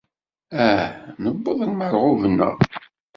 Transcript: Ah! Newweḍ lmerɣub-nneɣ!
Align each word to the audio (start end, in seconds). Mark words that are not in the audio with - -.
Ah! 0.65 0.83
Newweḍ 1.21 1.59
lmerɣub-nneɣ! 1.69 2.55